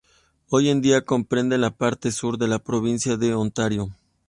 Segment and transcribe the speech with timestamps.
[0.49, 3.89] Hoy en día comprende la parte sur de la provincia de Ontario.